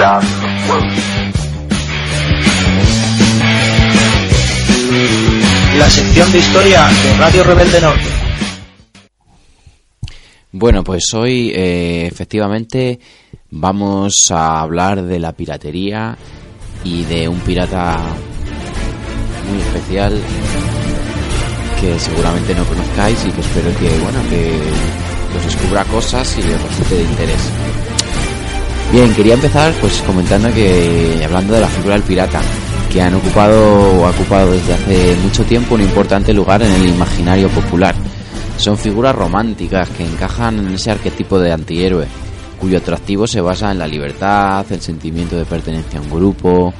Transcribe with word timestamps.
La 0.00 0.18
sección 5.90 6.32
de 6.32 6.38
historia 6.38 6.88
de 6.88 7.18
Radio 7.18 7.44
Rebelde 7.44 7.80
Norte. 7.82 8.00
Bueno, 10.52 10.82
pues 10.82 11.12
hoy 11.12 11.52
eh, 11.54 12.06
efectivamente 12.06 12.98
vamos 13.50 14.30
a 14.30 14.60
hablar 14.62 15.02
de 15.02 15.18
la 15.18 15.32
piratería 15.32 16.16
y 16.82 17.04
de 17.04 17.28
un 17.28 17.40
pirata 17.40 17.98
muy 19.50 19.60
especial 19.60 20.18
que 21.78 21.98
seguramente 21.98 22.54
no 22.54 22.64
conozcáis 22.64 23.22
y 23.26 23.30
que 23.32 23.40
espero 23.42 23.68
que 23.78 23.98
bueno 23.98 24.20
que 24.30 24.50
os 25.36 25.44
descubra 25.44 25.84
cosas 25.84 26.38
y 26.38 26.40
os 26.40 26.62
resulte 26.62 26.94
de 26.94 27.02
interés. 27.02 27.69
Bien, 28.92 29.14
quería 29.14 29.34
empezar 29.34 29.72
pues 29.80 30.02
comentando 30.02 30.52
que 30.52 31.22
hablando 31.24 31.54
de 31.54 31.60
la 31.60 31.68
figura 31.68 31.94
del 31.94 32.02
pirata, 32.02 32.40
que 32.92 33.00
han 33.00 33.14
ocupado 33.14 34.00
o 34.00 34.04
ha 34.04 34.10
ocupado 34.10 34.50
desde 34.50 34.74
hace 34.74 35.16
mucho 35.22 35.44
tiempo 35.44 35.76
un 35.76 35.82
importante 35.82 36.34
lugar 36.34 36.60
en 36.62 36.72
el 36.72 36.88
imaginario 36.88 37.48
popular. 37.50 37.94
Son 38.56 38.76
figuras 38.76 39.14
románticas 39.14 39.88
que 39.90 40.04
encajan 40.04 40.58
en 40.58 40.74
ese 40.74 40.90
arquetipo 40.90 41.38
de 41.38 41.52
antihéroe, 41.52 42.06
cuyo 42.58 42.78
atractivo 42.78 43.28
se 43.28 43.40
basa 43.40 43.70
en 43.70 43.78
la 43.78 43.86
libertad, 43.86 44.66
el 44.70 44.80
sentimiento 44.80 45.36
de 45.36 45.44
pertenencia 45.44 46.00
a 46.00 46.02
un 46.02 46.10
grupo 46.10 46.74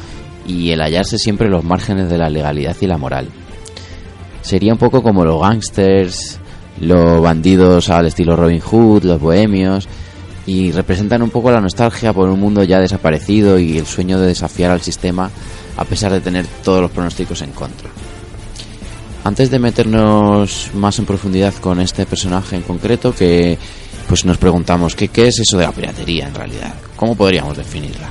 y 0.44 0.72
el 0.72 0.80
hallarse 0.80 1.16
siempre 1.16 1.46
en 1.46 1.52
los 1.52 1.64
márgenes 1.64 2.10
de 2.10 2.18
la 2.18 2.28
legalidad 2.28 2.74
y 2.80 2.86
la 2.88 2.98
moral. 2.98 3.28
Sería 4.42 4.72
un 4.72 4.80
poco 4.80 5.00
como 5.00 5.24
los 5.24 5.40
gángsters, 5.40 6.40
los 6.80 7.22
bandidos 7.22 7.88
al 7.88 8.06
estilo 8.06 8.34
Robin 8.34 8.60
Hood, 8.60 9.04
los 9.04 9.20
bohemios, 9.20 9.88
y 10.50 10.72
representan 10.72 11.22
un 11.22 11.30
poco 11.30 11.52
la 11.52 11.60
nostalgia 11.60 12.12
por 12.12 12.28
un 12.28 12.40
mundo 12.40 12.64
ya 12.64 12.80
desaparecido 12.80 13.56
y 13.56 13.78
el 13.78 13.86
sueño 13.86 14.18
de 14.18 14.26
desafiar 14.26 14.72
al 14.72 14.80
sistema 14.80 15.30
a 15.76 15.84
pesar 15.84 16.10
de 16.10 16.20
tener 16.20 16.44
todos 16.64 16.82
los 16.82 16.90
pronósticos 16.90 17.42
en 17.42 17.52
contra. 17.52 17.88
Antes 19.22 19.48
de 19.48 19.60
meternos 19.60 20.72
más 20.74 20.98
en 20.98 21.06
profundidad 21.06 21.54
con 21.54 21.80
este 21.80 22.04
personaje 22.04 22.56
en 22.56 22.62
concreto, 22.62 23.14
que 23.14 23.56
pues 24.08 24.24
nos 24.24 24.38
preguntamos 24.38 24.96
¿qué, 24.96 25.06
qué 25.06 25.28
es 25.28 25.38
eso 25.38 25.56
de 25.56 25.66
la 25.66 25.72
piratería 25.72 26.26
en 26.26 26.34
realidad, 26.34 26.74
cómo 26.96 27.14
podríamos 27.14 27.56
definirla. 27.56 28.08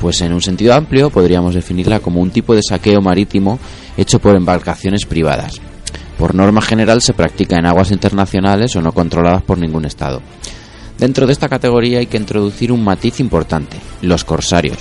Pues 0.00 0.22
en 0.22 0.32
un 0.32 0.40
sentido 0.40 0.72
amplio 0.72 1.10
podríamos 1.10 1.54
definirla 1.54 2.00
como 2.00 2.22
un 2.22 2.30
tipo 2.30 2.54
de 2.54 2.62
saqueo 2.66 3.02
marítimo 3.02 3.58
hecho 3.98 4.18
por 4.18 4.34
embarcaciones 4.34 5.04
privadas. 5.04 5.60
Por 6.16 6.34
norma 6.34 6.62
general 6.62 7.02
se 7.02 7.12
practica 7.12 7.56
en 7.56 7.66
aguas 7.66 7.90
internacionales 7.90 8.74
o 8.76 8.80
no 8.80 8.92
controladas 8.92 9.42
por 9.42 9.58
ningún 9.58 9.84
Estado. 9.84 10.22
Dentro 11.00 11.26
de 11.26 11.32
esta 11.32 11.48
categoría 11.48 12.00
hay 12.00 12.06
que 12.08 12.18
introducir 12.18 12.70
un 12.70 12.84
matiz 12.84 13.20
importante, 13.20 13.78
los 14.02 14.22
corsarios. 14.22 14.76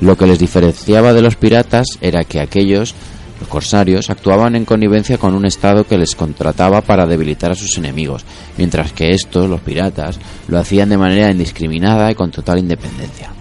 Lo 0.00 0.16
que 0.16 0.28
les 0.28 0.38
diferenciaba 0.38 1.12
de 1.12 1.22
los 1.22 1.34
piratas 1.34 1.98
era 2.00 2.22
que 2.22 2.38
aquellos, 2.38 2.94
los 3.40 3.48
corsarios, 3.48 4.10
actuaban 4.10 4.54
en 4.54 4.64
connivencia 4.64 5.18
con 5.18 5.34
un 5.34 5.44
Estado 5.44 5.82
que 5.82 5.98
les 5.98 6.14
contrataba 6.14 6.82
para 6.82 7.04
debilitar 7.04 7.50
a 7.50 7.56
sus 7.56 7.76
enemigos, 7.78 8.24
mientras 8.58 8.92
que 8.92 9.10
estos, 9.10 9.50
los 9.50 9.60
piratas, 9.60 10.20
lo 10.46 10.56
hacían 10.56 10.88
de 10.88 10.98
manera 10.98 11.32
indiscriminada 11.32 12.12
y 12.12 12.14
con 12.14 12.30
total 12.30 12.60
independencia. 12.60 13.32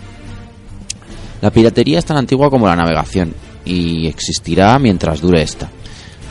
La 1.42 1.52
piratería 1.52 2.00
es 2.00 2.06
tan 2.06 2.18
antigua 2.18 2.50
como 2.50 2.66
la 2.66 2.76
navegación, 2.76 3.36
y 3.66 4.08
existirá 4.08 4.80
mientras 4.80 5.22
dure 5.22 5.44
esta. 5.44 5.70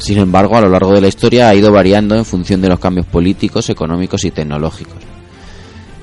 Sin 0.01 0.19
embargo, 0.19 0.57
a 0.57 0.61
lo 0.61 0.71
largo 0.71 0.93
de 0.93 1.03
la 1.03 1.09
historia 1.09 1.49
ha 1.49 1.55
ido 1.55 1.71
variando 1.71 2.17
en 2.17 2.25
función 2.25 2.61
de 2.61 2.69
los 2.69 2.81
cambios 2.81 3.07
políticos, 3.07 3.71
económicos 3.71 4.25
y 4.25 4.33
tecnológicos. 4.33 5.18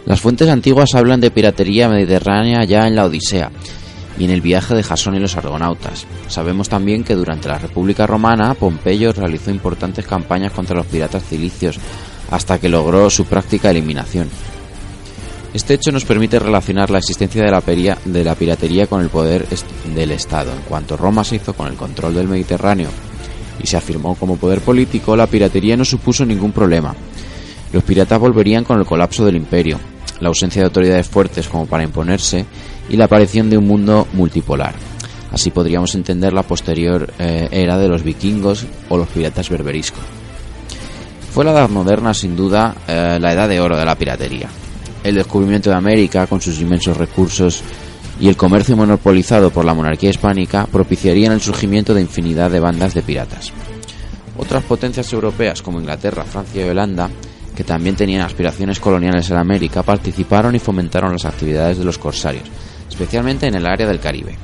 Las 0.06 0.22
fuentes 0.22 0.50
antiguas 0.50 0.94
hablan 0.94 1.20
de 1.20 1.32
piratería 1.32 1.90
mediterránea 1.90 2.64
ya 2.64 2.88
en 2.88 2.96
la 2.96 3.06
Odisea 3.06 3.50
y 4.20 4.26
en 4.26 4.30
el 4.30 4.42
viaje 4.42 4.76
de 4.76 4.84
Jasón 4.84 5.16
y 5.16 5.20
los 5.20 5.36
argonautas. 5.36 6.06
Sabemos 6.28 6.70
también 6.70 7.04
que 7.04 7.16
durante 7.16 7.48
la 7.48 7.58
República 7.58 8.06
Romana 8.06 8.54
Pompeyo 8.54 9.12
realizó 9.14 9.50
importantes 9.50 10.06
campañas 10.06 10.52
contra 10.52 10.76
los 10.76 10.86
piratas 10.86 11.24
cilicios 11.24 11.80
hasta 12.30 12.60
que 12.60 12.70
logró 12.70 13.10
su 13.10 13.26
práctica 13.26 13.72
eliminación. 13.72 14.30
Este 15.56 15.74
hecho 15.74 15.92
nos 15.92 16.06
permite 16.06 16.38
relacionar 16.38 16.90
la 16.92 17.00
existencia 17.00 17.44
de 17.44 17.50
la, 17.50 17.62
de 18.06 18.24
la 18.24 18.36
piratería 18.36 18.88
con 18.88 19.02
el 19.02 19.10
poder 19.10 19.48
del 19.96 20.12
Estado. 20.12 20.52
En 20.52 20.62
cuanto 20.64 20.98
Roma 20.98 21.24
se 21.24 21.38
hizo 21.38 21.54
con 21.54 21.68
el 21.68 21.76
control 21.76 22.14
del 22.14 22.28
Mediterráneo 22.28 22.90
y 23.64 23.66
se 23.66 23.78
afirmó 23.78 24.16
como 24.16 24.38
poder 24.38 24.60
político, 24.60 25.16
la 25.16 25.28
piratería 25.28 25.78
no 25.78 25.86
supuso 25.86 26.26
ningún 26.26 26.52
problema. 26.52 26.94
Los 27.72 27.84
piratas 27.84 28.20
volverían 28.20 28.64
con 28.64 28.80
el 28.80 28.86
colapso 28.86 29.26
del 29.26 29.38
imperio, 29.38 29.80
la 30.20 30.30
ausencia 30.30 30.62
de 30.62 30.68
autoridades 30.68 31.08
fuertes 31.08 31.48
como 31.48 31.66
para 31.66 31.84
imponerse 31.84 32.46
y 32.90 32.98
la 32.98 33.06
aparición 33.06 33.50
de 33.50 33.58
un 33.58 33.68
mundo 33.68 34.08
multipolar. 34.14 34.76
Así 35.32 35.52
podríamos 35.52 35.96
entender 35.96 36.34
la 36.34 36.44
posterior 36.44 37.12
eh, 37.20 37.50
era 37.52 37.78
de 37.78 37.88
los 37.88 38.04
vikingos 38.04 38.66
o 38.90 38.98
los 38.98 39.08
piratas 39.10 39.50
berberiscos. 39.50 40.04
Fue 41.34 41.44
la 41.44 41.52
Edad 41.52 41.70
Moderna, 41.70 42.14
sin 42.14 42.36
duda, 42.36 42.74
eh, 42.88 43.18
la 43.20 43.34
edad 43.34 43.50
de 43.50 43.60
oro 43.60 43.76
de 43.76 43.84
la 43.84 43.98
piratería. 43.98 44.48
El 45.04 45.16
descubrimiento 45.16 45.70
de 45.70 45.76
América, 45.76 46.28
con 46.28 46.40
sus 46.40 46.62
inmensos 46.62 46.96
recursos, 46.96 47.62
y 48.20 48.30
el 48.30 48.38
comercio 48.38 48.78
monopolizado 48.78 49.50
por 49.50 49.66
la 49.66 49.74
monarquía 49.74 50.10
hispánica 50.10 50.66
propiciarían 50.66 51.34
el 51.34 51.42
surgimiento 51.42 51.94
de 51.94 52.02
infinidad 52.02 52.50
de 52.50 52.62
bandas 52.62 52.94
de 52.94 53.02
piratas. 53.02 53.52
Otras 54.38 54.64
potencias 54.64 55.12
europeas 55.12 55.62
como 55.62 55.80
Inglaterra, 55.80 56.24
Francia 56.24 56.66
y 56.66 56.70
Holanda 56.70 57.10
que 57.56 57.64
también 57.64 57.96
tenían 57.96 58.22
aspiraciones 58.22 58.80
coloniales 58.80 59.30
en 59.30 59.38
América, 59.38 59.84
participaron 59.84 60.56
y 60.56 60.60
fomentaron 60.60 61.14
las 61.14 61.26
actividades 61.26 61.78
de 61.78 61.86
los 61.86 61.98
corsarios, 61.98 62.50
especialmente 62.90 63.48
en 63.48 63.56
el 63.56 63.66
área 63.66 63.88
del 63.88 64.00
Caribe. 64.00 64.36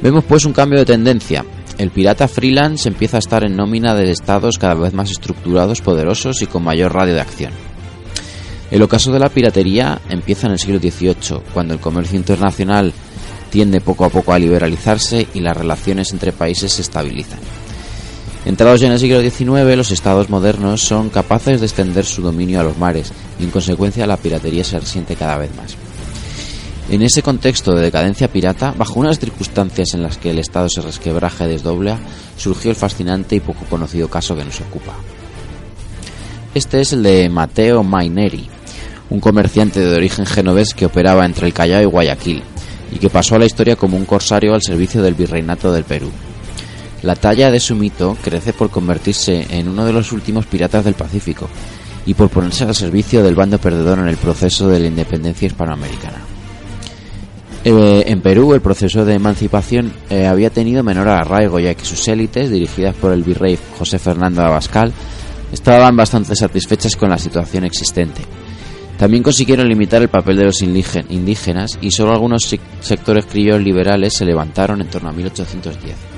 Vemos 0.00 0.24
pues 0.24 0.44
un 0.44 0.52
cambio 0.52 0.78
de 0.78 0.86
tendencia. 0.86 1.44
El 1.76 1.90
pirata 1.90 2.28
freelance 2.28 2.88
empieza 2.88 3.16
a 3.16 3.20
estar 3.20 3.44
en 3.44 3.56
nómina 3.56 3.94
de 3.94 4.10
estados 4.10 4.58
cada 4.58 4.74
vez 4.74 4.94
más 4.94 5.10
estructurados, 5.10 5.80
poderosos 5.80 6.40
y 6.42 6.46
con 6.46 6.62
mayor 6.62 6.94
radio 6.94 7.14
de 7.14 7.20
acción. 7.20 7.52
El 8.70 8.82
ocaso 8.82 9.10
de 9.12 9.18
la 9.18 9.28
piratería 9.28 10.00
empieza 10.08 10.46
en 10.46 10.52
el 10.52 10.58
siglo 10.58 10.78
XVIII, 10.78 11.40
cuando 11.54 11.74
el 11.74 11.80
comercio 11.80 12.18
internacional 12.18 12.92
tiende 13.50 13.80
poco 13.80 14.04
a 14.04 14.10
poco 14.10 14.32
a 14.32 14.38
liberalizarse 14.38 15.26
y 15.34 15.40
las 15.40 15.56
relaciones 15.56 16.12
entre 16.12 16.32
países 16.32 16.72
se 16.72 16.82
estabilizan. 16.82 17.38
Entrados 18.44 18.82
en 18.82 18.92
el 18.92 18.98
siglo 18.98 19.20
XIX, 19.20 19.76
los 19.76 19.90
estados 19.90 20.30
modernos 20.30 20.80
son 20.80 21.10
capaces 21.10 21.60
de 21.60 21.66
extender 21.66 22.04
su 22.04 22.22
dominio 22.22 22.60
a 22.60 22.62
los 22.62 22.78
mares 22.78 23.12
y 23.38 23.44
en 23.44 23.50
consecuencia 23.50 24.06
la 24.06 24.16
piratería 24.16 24.64
se 24.64 24.78
resiente 24.78 25.16
cada 25.16 25.38
vez 25.38 25.54
más. 25.56 25.76
En 26.90 27.02
ese 27.02 27.22
contexto 27.22 27.74
de 27.74 27.82
decadencia 27.82 28.28
pirata, 28.28 28.72
bajo 28.76 29.00
unas 29.00 29.18
circunstancias 29.18 29.92
en 29.92 30.02
las 30.02 30.16
que 30.16 30.30
el 30.30 30.38
Estado 30.38 30.70
se 30.70 30.80
resquebraja 30.80 31.44
y 31.44 31.50
desdobla, 31.50 31.98
surgió 32.38 32.70
el 32.70 32.76
fascinante 32.76 33.36
y 33.36 33.40
poco 33.40 33.66
conocido 33.68 34.08
caso 34.08 34.34
que 34.34 34.44
nos 34.44 34.60
ocupa. 34.62 34.94
Este 36.54 36.80
es 36.80 36.94
el 36.94 37.02
de 37.02 37.28
Matteo 37.28 37.82
Maineri, 37.82 38.48
un 39.10 39.20
comerciante 39.20 39.80
de 39.80 39.94
origen 39.94 40.24
genovés 40.24 40.72
que 40.72 40.86
operaba 40.86 41.26
entre 41.26 41.46
el 41.46 41.52
Callao 41.52 41.82
y 41.82 41.86
Guayaquil, 41.86 42.42
y 42.90 42.98
que 42.98 43.10
pasó 43.10 43.34
a 43.34 43.38
la 43.38 43.46
historia 43.46 43.76
como 43.76 43.98
un 43.98 44.06
corsario 44.06 44.54
al 44.54 44.62
servicio 44.62 45.02
del 45.02 45.14
virreinato 45.14 45.70
del 45.70 45.84
Perú. 45.84 46.10
La 47.02 47.14
talla 47.14 47.50
de 47.50 47.60
su 47.60 47.76
mito 47.76 48.16
crece 48.22 48.52
por 48.52 48.70
convertirse 48.70 49.46
en 49.50 49.68
uno 49.68 49.84
de 49.84 49.92
los 49.92 50.12
últimos 50.12 50.46
piratas 50.46 50.84
del 50.84 50.94
Pacífico 50.94 51.48
y 52.06 52.14
por 52.14 52.28
ponerse 52.28 52.64
al 52.64 52.74
servicio 52.74 53.22
del 53.22 53.36
bando 53.36 53.58
perdedor 53.58 54.00
en 54.00 54.08
el 54.08 54.16
proceso 54.16 54.68
de 54.68 54.80
la 54.80 54.86
independencia 54.88 55.46
hispanoamericana. 55.46 56.18
Eh, 57.64 58.04
en 58.06 58.20
Perú 58.20 58.54
el 58.54 58.60
proceso 58.60 59.04
de 59.04 59.14
emancipación 59.14 59.92
eh, 60.08 60.26
había 60.26 60.50
tenido 60.50 60.82
menor 60.82 61.08
arraigo 61.08 61.58
ya 61.60 61.74
que 61.74 61.84
sus 61.84 62.06
élites, 62.08 62.50
dirigidas 62.50 62.94
por 62.94 63.12
el 63.12 63.22
virrey 63.22 63.58
José 63.78 63.98
Fernando 63.98 64.42
Abascal, 64.42 64.92
estaban 65.52 65.96
bastante 65.96 66.34
satisfechas 66.34 66.96
con 66.96 67.10
la 67.10 67.18
situación 67.18 67.64
existente. 67.64 68.22
También 68.96 69.22
consiguieron 69.22 69.68
limitar 69.68 70.02
el 70.02 70.08
papel 70.08 70.36
de 70.38 70.44
los 70.44 70.60
indígenas 70.62 71.78
y 71.80 71.92
solo 71.92 72.12
algunos 72.12 72.42
sectores 72.80 73.26
criollos 73.26 73.62
liberales 73.62 74.14
se 74.14 74.24
levantaron 74.24 74.80
en 74.80 74.88
torno 74.88 75.10
a 75.10 75.12
1810. 75.12 76.17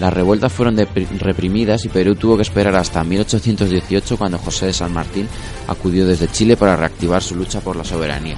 Las 0.00 0.12
revueltas 0.12 0.52
fueron 0.52 0.76
reprimidas 0.76 1.84
y 1.84 1.88
Perú 1.88 2.16
tuvo 2.16 2.36
que 2.36 2.42
esperar 2.42 2.74
hasta 2.74 3.04
1818 3.04 4.16
cuando 4.16 4.38
José 4.38 4.66
de 4.66 4.72
San 4.72 4.92
Martín 4.92 5.28
acudió 5.68 6.06
desde 6.06 6.28
Chile 6.28 6.56
para 6.56 6.76
reactivar 6.76 7.22
su 7.22 7.36
lucha 7.36 7.60
por 7.60 7.76
la 7.76 7.84
soberanía. 7.84 8.36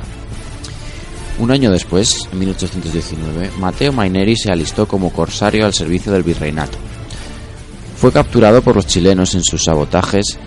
Un 1.38 1.50
año 1.50 1.70
después, 1.70 2.28
en 2.32 2.38
1819, 2.38 3.50
Mateo 3.58 3.92
Maineri 3.92 4.36
se 4.36 4.50
alistó 4.50 4.86
como 4.86 5.12
corsario 5.12 5.66
al 5.66 5.74
servicio 5.74 6.12
del 6.12 6.22
virreinato. 6.22 6.78
Fue 7.96 8.12
capturado 8.12 8.62
por 8.62 8.76
los 8.76 8.86
chilenos 8.86 9.34
en 9.34 9.42
sus 9.42 9.64
sabotajes, 9.64 10.38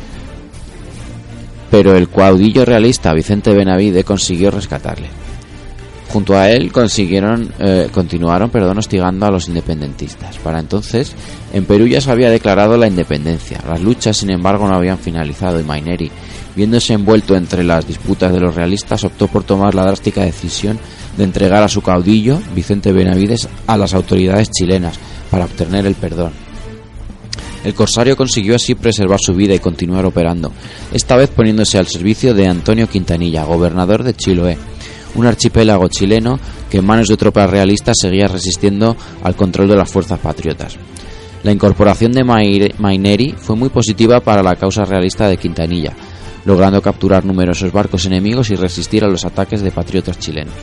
pero 1.71 1.95
el 1.95 2.09
caudillo 2.09 2.65
realista 2.65 3.13
Vicente 3.13 3.53
Benavide 3.53 4.03
consiguió 4.03 4.51
rescatarle. 4.51 5.09
Junto 6.11 6.35
a 6.35 6.49
él 6.49 6.71
consiguieron, 6.71 7.53
eh, 7.59 7.87
continuaron 7.91 8.49
perdón, 8.49 8.79
hostigando 8.79 9.27
a 9.27 9.31
los 9.31 9.47
independentistas. 9.47 10.37
Para 10.39 10.59
entonces, 10.59 11.13
en 11.53 11.65
Perú 11.65 11.85
ya 11.85 12.01
se 12.01 12.09
había 12.09 12.31
declarado 12.31 12.77
la 12.77 12.87
independencia. 12.87 13.59
Las 13.67 13.81
luchas, 13.81 14.17
sin 14.17 14.31
embargo, 14.31 14.67
no 14.67 14.75
habían 14.75 14.97
finalizado 14.97 15.59
y 15.59 15.63
Maineri, 15.63 16.09
viéndose 16.55 16.93
envuelto 16.93 17.35
entre 17.35 17.63
las 17.63 17.87
disputas 17.87 18.33
de 18.33 18.39
los 18.39 18.55
realistas, 18.55 19.03
optó 19.03 19.27
por 19.27 19.43
tomar 19.43 19.75
la 19.75 19.85
drástica 19.85 20.23
decisión 20.23 20.79
de 21.15 21.25
entregar 21.25 21.61
a 21.61 21.69
su 21.69 21.81
caudillo, 21.81 22.41
Vicente 22.55 22.91
Benavides, 22.91 23.47
a 23.67 23.77
las 23.77 23.93
autoridades 23.93 24.49
chilenas 24.49 24.97
para 25.29 25.45
obtener 25.45 25.85
el 25.85 25.93
perdón. 25.93 26.31
El 27.63 27.75
corsario 27.75 28.15
consiguió 28.15 28.55
así 28.55 28.73
preservar 28.73 29.19
su 29.21 29.35
vida 29.35 29.53
y 29.53 29.59
continuar 29.59 30.05
operando, 30.05 30.51
esta 30.91 31.17
vez 31.17 31.29
poniéndose 31.29 31.77
al 31.77 31.87
servicio 31.87 32.33
de 32.33 32.47
Antonio 32.47 32.87
Quintanilla, 32.87 33.43
gobernador 33.43 34.03
de 34.03 34.15
Chiloé, 34.15 34.57
un 35.15 35.25
archipiélago 35.25 35.87
chileno 35.87 36.39
que 36.69 36.77
en 36.77 36.85
manos 36.85 37.07
de 37.07 37.17
tropas 37.17 37.49
realistas 37.49 37.97
seguía 37.99 38.27
resistiendo 38.27 38.95
al 39.23 39.35
control 39.35 39.67
de 39.67 39.75
las 39.75 39.91
fuerzas 39.91 40.19
patriotas. 40.19 40.77
La 41.43 41.51
incorporación 41.51 42.11
de 42.11 42.23
Maineri 42.23 43.33
fue 43.37 43.55
muy 43.55 43.69
positiva 43.69 44.19
para 44.19 44.43
la 44.43 44.55
causa 44.55 44.83
realista 44.83 45.27
de 45.27 45.37
Quintanilla, 45.37 45.93
logrando 46.45 46.81
capturar 46.81 47.25
numerosos 47.25 47.71
barcos 47.71 48.05
enemigos 48.05 48.49
y 48.49 48.55
resistir 48.55 49.03
a 49.03 49.07
los 49.07 49.25
ataques 49.25 49.61
de 49.61 49.71
patriotas 49.71 50.19
chilenos. 50.19 50.53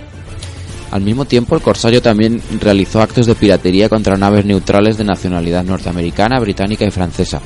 Al 0.90 1.00
mismo 1.00 1.24
tiempo, 1.24 1.56
el 1.56 1.62
corsario 1.62 2.00
también 2.00 2.40
realizó 2.60 3.00
actos 3.00 3.26
de 3.26 3.34
piratería 3.34 3.88
contra 3.88 4.16
naves 4.16 4.44
neutrales 4.44 4.96
de 4.96 5.04
nacionalidad 5.04 5.64
norteamericana, 5.64 6.38
británica 6.38 6.84
y 6.84 6.90
francesa. 6.90 7.40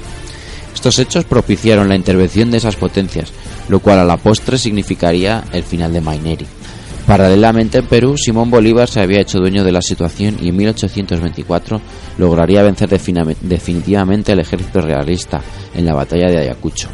Estos 0.75 0.99
hechos 0.99 1.25
propiciaron 1.25 1.89
la 1.89 1.97
intervención 1.97 2.51
de 2.51 2.59
esas 2.59 2.77
potencias, 2.77 3.33
lo 3.69 3.81
cual 3.81 4.01
a 4.01 4.05
la 4.05 4.17
postre 4.19 4.59
significaría 4.59 5.45
el 5.53 5.63
final 5.63 5.93
de 5.93 6.01
Maineri. 6.01 6.47
Paralelamente 7.11 7.79
en 7.79 7.87
Perú, 7.87 8.17
Simón 8.17 8.53
Bolívar 8.53 8.89
se 8.89 9.01
había 9.01 9.23
hecho 9.23 9.41
dueño 9.41 9.65
de 9.65 9.73
la 9.73 9.83
situación 9.83 10.37
y 10.41 10.51
en 10.51 10.57
1824 10.57 11.81
lograría 12.19 12.63
vencer 12.63 12.89
definitivamente 12.89 14.31
al 14.31 14.39
ejército 14.39 14.81
realista 14.81 15.41
en 15.75 15.87
la 15.87 15.95
batalla 15.95 16.29
de 16.29 16.39
Ayacucho. 16.39 16.89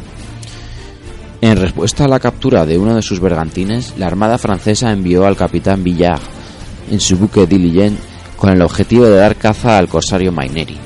En 1.39 1.55
respuesta 1.57 2.05
a 2.05 2.07
la 2.07 2.19
captura 2.19 2.65
de 2.65 2.79
uno 2.79 2.95
de 2.95 3.03
sus 3.03 3.19
bergantines, 3.19 3.93
la 3.99 4.07
Armada 4.07 4.39
francesa 4.39 4.91
envió 4.91 5.23
al 5.27 5.37
capitán 5.37 5.83
Villard 5.83 6.23
en 6.89 6.99
su 6.99 7.15
buque 7.15 7.45
Diligent 7.45 7.99
con 8.37 8.49
el 8.49 8.63
objetivo 8.63 9.05
de 9.05 9.17
dar 9.17 9.35
caza 9.35 9.77
al 9.77 9.87
corsario 9.87 10.31
Maineri. 10.31 10.79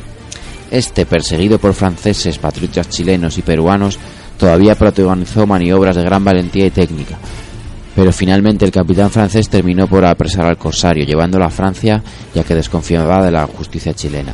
Este, 0.70 1.06
perseguido 1.06 1.58
por 1.58 1.74
franceses, 1.74 2.38
patriotas 2.38 2.90
chilenos 2.90 3.38
y 3.38 3.44
peruanos, 3.44 3.98
todavía 4.38 4.76
protagonizó 4.76 5.48
maniobras 5.48 5.96
de 5.96 6.04
gran 6.04 6.22
valentía 6.22 6.66
y 6.66 6.72
técnica, 6.72 7.18
pero 7.96 8.12
finalmente 8.12 8.66
el 8.66 8.72
capitán 8.72 9.10
francés 9.10 9.50
terminó 9.50 9.88
por 9.88 10.06
apresar 10.06 10.46
al 10.46 10.58
corsario, 10.58 11.06
llevándolo 11.06 11.46
a 11.46 11.50
Francia, 11.50 12.02
ya 12.34 12.44
que 12.44 12.56
desconfiaba 12.56 13.24
de 13.24 13.32
la 13.32 13.46
justicia 13.48 13.94
chilena. 13.94 14.34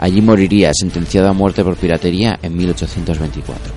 Allí 0.00 0.20
moriría, 0.20 0.72
sentenciado 0.74 1.28
a 1.28 1.32
muerte 1.32 1.62
por 1.62 1.76
piratería 1.76 2.38
en 2.42 2.56
1824. 2.56 3.72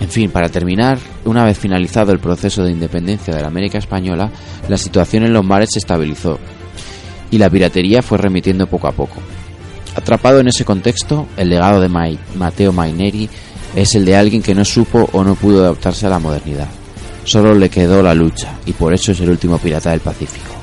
En 0.00 0.08
fin, 0.08 0.30
para 0.30 0.48
terminar, 0.48 0.98
una 1.24 1.44
vez 1.44 1.58
finalizado 1.58 2.12
el 2.12 2.18
proceso 2.18 2.62
de 2.62 2.72
independencia 2.72 3.34
de 3.34 3.40
la 3.40 3.48
América 3.48 3.78
Española, 3.78 4.30
la 4.68 4.76
situación 4.76 5.24
en 5.24 5.32
los 5.32 5.44
mares 5.44 5.70
se 5.72 5.78
estabilizó 5.78 6.38
y 7.30 7.38
la 7.38 7.50
piratería 7.50 8.02
fue 8.02 8.18
remitiendo 8.18 8.66
poco 8.66 8.88
a 8.88 8.92
poco. 8.92 9.20
Atrapado 9.96 10.40
en 10.40 10.48
ese 10.48 10.64
contexto, 10.64 11.26
el 11.36 11.50
legado 11.50 11.80
de 11.80 11.88
Mateo 11.88 12.72
Maineri 12.72 13.28
es 13.76 13.94
el 13.94 14.04
de 14.04 14.16
alguien 14.16 14.42
que 14.42 14.54
no 14.54 14.64
supo 14.64 15.08
o 15.12 15.22
no 15.22 15.34
pudo 15.36 15.62
adaptarse 15.62 16.06
a 16.06 16.10
la 16.10 16.18
modernidad. 16.18 16.68
Solo 17.24 17.54
le 17.54 17.68
quedó 17.68 18.02
la 18.02 18.14
lucha 18.14 18.58
y 18.66 18.72
por 18.72 18.92
eso 18.92 19.12
es 19.12 19.20
el 19.20 19.30
último 19.30 19.58
pirata 19.58 19.90
del 19.90 20.00
Pacífico. 20.00 20.53